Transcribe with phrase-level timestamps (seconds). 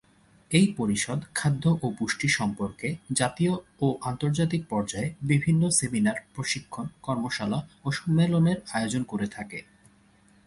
[0.51, 3.53] এই পরিষদ খাদ্য ও পুষ্টি সম্পর্কে জাতীয়
[3.81, 9.59] ও আন্তর্জাতিক পর্যায়ে বিভিন্ন সেমিনার, প্রশিক্ষণ, কর্মশালা ও সম্মেলনের আয়োজন করে থাকে।